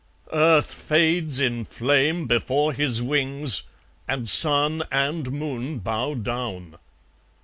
Earth 0.33 0.73
fades 0.73 1.39
in 1.39 1.63
flame 1.63 2.25
before 2.25 2.73
his 2.73 3.03
wings, 3.03 3.61
And 4.07 4.27
Sun 4.27 4.81
and 4.91 5.31
Moon 5.31 5.77
bow 5.77 6.15
down." 6.15 6.77